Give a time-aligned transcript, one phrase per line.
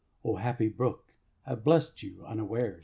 [0.23, 1.13] O happy brook!
[1.45, 2.79] "That blessed us unaware."